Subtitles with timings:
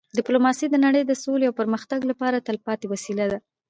[0.17, 3.37] ډيپلوماسي د نړی د سولې او پرمختګ لپاره تلپاتې وسیله ده.